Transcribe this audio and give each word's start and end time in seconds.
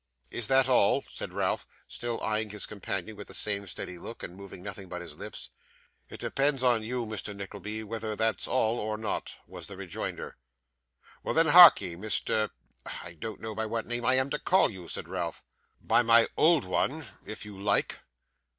'Is 0.31 0.47
that 0.47 0.67
all?' 0.67 1.03
said 1.07 1.31
Ralph, 1.31 1.67
still 1.87 2.19
eyeing 2.23 2.49
his 2.49 2.65
companion 2.65 3.15
with 3.15 3.27
the 3.27 3.35
same 3.35 3.67
steady 3.67 3.99
look, 3.99 4.23
and 4.23 4.35
moving 4.35 4.63
nothing 4.63 4.89
but 4.89 5.03
his 5.03 5.15
lips. 5.15 5.51
'It 6.09 6.19
depends 6.19 6.63
on 6.63 6.81
you, 6.81 7.05
Mr. 7.05 7.35
Nickleby, 7.35 7.83
whether 7.83 8.15
that's 8.15 8.47
all 8.47 8.79
or 8.79 8.97
not,' 8.97 9.35
was 9.45 9.67
the 9.67 9.77
rejoinder. 9.77 10.37
'Why 11.21 11.33
then, 11.33 11.49
harkye, 11.49 11.95
Mr, 11.97 12.49
I 12.83 13.13
don't 13.13 13.41
know 13.41 13.53
by 13.53 13.67
what 13.67 13.85
name 13.85 14.03
I 14.03 14.15
am 14.15 14.31
to 14.31 14.39
call 14.39 14.71
you,' 14.71 14.87
said 14.87 15.07
Ralph. 15.07 15.43
'By 15.79 16.01
my 16.01 16.27
old 16.35 16.65
one, 16.65 17.05
if 17.27 17.45
you 17.45 17.59
like. 17.61 17.99